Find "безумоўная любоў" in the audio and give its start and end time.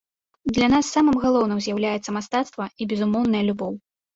2.95-3.73